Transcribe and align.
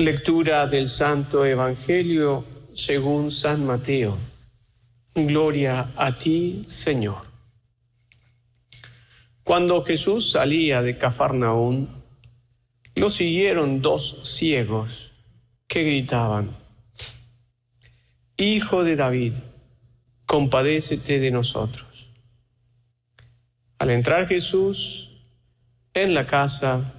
Lectura 0.00 0.68
del 0.68 0.88
Santo 0.88 1.44
Evangelio 1.44 2.44
según 2.72 3.32
San 3.32 3.66
Mateo. 3.66 4.16
Gloria 5.12 5.88
a 5.96 6.12
ti, 6.12 6.62
Señor. 6.64 7.26
Cuando 9.42 9.84
Jesús 9.84 10.30
salía 10.30 10.82
de 10.82 10.96
Cafarnaún, 10.96 11.88
lo 12.94 13.10
siguieron 13.10 13.82
dos 13.82 14.20
ciegos 14.22 15.14
que 15.66 15.82
gritaban, 15.82 16.48
Hijo 18.36 18.84
de 18.84 18.94
David, 18.94 19.32
compadécete 20.26 21.18
de 21.18 21.32
nosotros. 21.32 22.08
Al 23.80 23.90
entrar 23.90 24.28
Jesús 24.28 25.10
en 25.92 26.14
la 26.14 26.24
casa, 26.24 26.97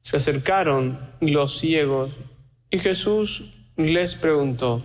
se 0.00 0.16
acercaron 0.16 0.98
los 1.20 1.58
ciegos 1.58 2.20
y 2.70 2.78
Jesús 2.78 3.44
les 3.76 4.16
preguntó, 4.16 4.82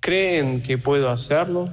¿creen 0.00 0.62
que 0.62 0.78
puedo 0.78 1.08
hacerlo? 1.08 1.72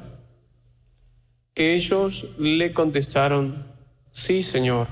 Ellos 1.55 2.27
le 2.37 2.73
contestaron, 2.73 3.65
sí, 4.11 4.43
Señor. 4.43 4.87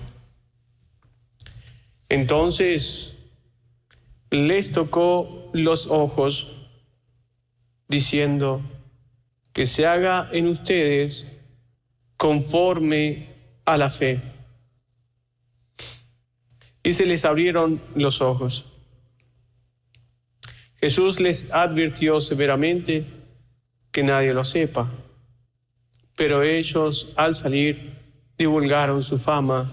Entonces 2.09 3.15
les 4.29 4.71
tocó 4.71 5.49
los 5.53 5.87
ojos, 5.87 6.51
diciendo, 7.87 8.61
que 9.51 9.65
se 9.67 9.85
haga 9.85 10.29
en 10.31 10.47
ustedes 10.47 11.31
conforme 12.17 13.27
a 13.65 13.77
la 13.77 13.89
fe. 13.89 14.32
Y 16.83 16.93
se 16.93 17.05
les 17.05 17.25
abrieron 17.25 17.81
los 17.95 18.21
ojos. 18.21 18.65
Jesús 20.75 21.21
les 21.21 21.49
advirtió 21.51 22.19
severamente 22.19 23.05
que 23.91 24.03
nadie 24.03 24.33
lo 24.33 24.43
sepa, 24.43 24.91
pero 26.15 26.43
ellos 26.43 27.13
al 27.15 27.33
salir 27.35 27.93
divulgaron 28.37 29.01
su 29.01 29.17
fama 29.17 29.71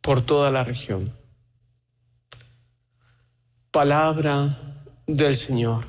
por 0.00 0.22
toda 0.22 0.52
la 0.52 0.62
región. 0.62 1.12
Palabra 3.70 4.56
del 5.06 5.36
Señor. 5.36 5.86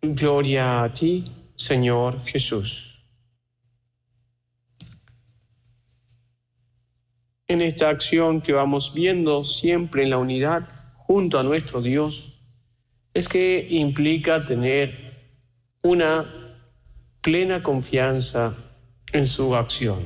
Gloria 0.00 0.82
a 0.82 0.92
ti, 0.92 1.24
Señor 1.54 2.24
Jesús. 2.24 2.93
En 7.54 7.62
esta 7.62 7.88
acción 7.88 8.40
que 8.40 8.52
vamos 8.52 8.94
viendo 8.94 9.44
siempre 9.44 10.02
en 10.02 10.10
la 10.10 10.18
unidad 10.18 10.68
junto 10.96 11.38
a 11.38 11.44
nuestro 11.44 11.80
Dios, 11.80 12.32
es 13.14 13.28
que 13.28 13.68
implica 13.70 14.44
tener 14.44 15.38
una 15.80 16.24
plena 17.20 17.62
confianza 17.62 18.56
en 19.12 19.28
su 19.28 19.54
acción. 19.54 20.00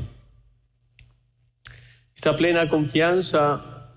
Esta 2.14 2.36
plena 2.36 2.68
confianza 2.68 3.94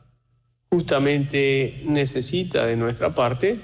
justamente 0.69 1.81
necesita 1.83 2.65
de 2.65 2.77
nuestra 2.77 3.13
parte 3.13 3.59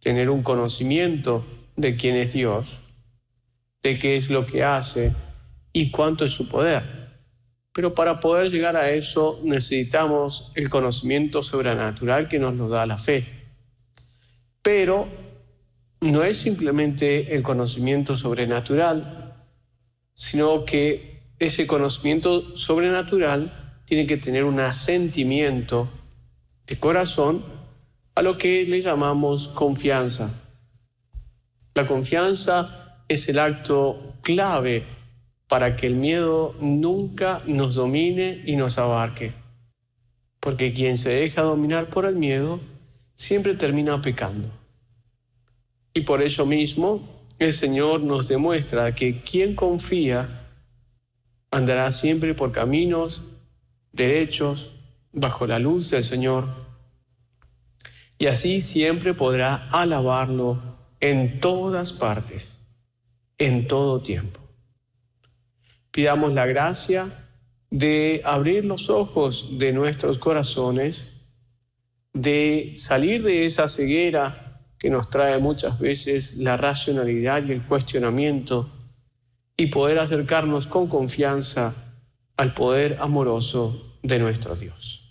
tener 0.00 0.30
un 0.30 0.42
conocimiento 0.42 1.46
de 1.76 1.94
quién 1.94 2.16
es 2.16 2.32
Dios, 2.32 2.80
de 3.84 4.00
qué 4.00 4.16
es 4.16 4.30
lo 4.30 4.44
que 4.44 4.64
hace 4.64 5.14
y 5.72 5.92
cuánto 5.92 6.24
es 6.24 6.32
su 6.32 6.48
poder. 6.48 7.01
Pero 7.72 7.94
para 7.94 8.20
poder 8.20 8.50
llegar 8.50 8.76
a 8.76 8.90
eso 8.90 9.40
necesitamos 9.42 10.52
el 10.54 10.68
conocimiento 10.68 11.42
sobrenatural 11.42 12.28
que 12.28 12.38
nos 12.38 12.54
lo 12.54 12.68
da 12.68 12.84
la 12.84 12.98
fe. 12.98 13.26
Pero 14.60 15.08
no 16.00 16.22
es 16.22 16.36
simplemente 16.36 17.34
el 17.34 17.42
conocimiento 17.42 18.16
sobrenatural, 18.16 19.34
sino 20.14 20.64
que 20.64 21.32
ese 21.38 21.66
conocimiento 21.66 22.56
sobrenatural 22.56 23.80
tiene 23.86 24.06
que 24.06 24.16
tener 24.16 24.44
un 24.44 24.60
asentimiento 24.60 25.88
de 26.66 26.78
corazón 26.78 27.44
a 28.14 28.22
lo 28.22 28.36
que 28.36 28.66
le 28.66 28.80
llamamos 28.80 29.48
confianza. 29.48 30.30
La 31.74 31.86
confianza 31.86 33.04
es 33.08 33.28
el 33.28 33.38
acto 33.38 34.14
clave 34.22 34.84
para 35.52 35.76
que 35.76 35.86
el 35.86 35.96
miedo 35.96 36.54
nunca 36.62 37.42
nos 37.44 37.74
domine 37.74 38.40
y 38.46 38.56
nos 38.56 38.78
abarque. 38.78 39.34
Porque 40.40 40.72
quien 40.72 40.96
se 40.96 41.10
deja 41.10 41.42
dominar 41.42 41.90
por 41.90 42.06
el 42.06 42.16
miedo 42.16 42.58
siempre 43.14 43.54
termina 43.54 44.00
pecando. 44.00 44.48
Y 45.92 46.00
por 46.00 46.22
eso 46.22 46.46
mismo 46.46 47.06
el 47.38 47.52
Señor 47.52 48.00
nos 48.00 48.28
demuestra 48.28 48.94
que 48.94 49.20
quien 49.20 49.54
confía 49.54 50.48
andará 51.50 51.92
siempre 51.92 52.32
por 52.32 52.50
caminos 52.50 53.22
derechos, 53.92 54.72
bajo 55.12 55.46
la 55.46 55.58
luz 55.58 55.90
del 55.90 56.02
Señor, 56.02 56.48
y 58.16 58.28
así 58.28 58.62
siempre 58.62 59.12
podrá 59.12 59.68
alabarlo 59.70 60.62
en 61.00 61.40
todas 61.40 61.92
partes, 61.92 62.52
en 63.36 63.66
todo 63.66 64.00
tiempo. 64.00 64.41
Pidamos 65.92 66.32
la 66.32 66.46
gracia 66.46 67.28
de 67.70 68.20
abrir 68.24 68.64
los 68.64 68.90
ojos 68.90 69.58
de 69.58 69.72
nuestros 69.72 70.18
corazones 70.18 71.06
de 72.12 72.74
salir 72.76 73.22
de 73.22 73.46
esa 73.46 73.68
ceguera 73.68 74.60
que 74.78 74.90
nos 74.90 75.10
trae 75.10 75.38
muchas 75.38 75.78
veces 75.78 76.36
la 76.36 76.56
racionalidad 76.56 77.44
y 77.44 77.52
el 77.52 77.62
cuestionamiento 77.62 78.68
y 79.56 79.66
poder 79.66 79.98
acercarnos 79.98 80.66
con 80.66 80.88
confianza 80.88 81.74
al 82.36 82.52
poder 82.52 82.96
amoroso 83.00 83.98
de 84.02 84.18
nuestro 84.18 84.56
Dios. 84.56 85.01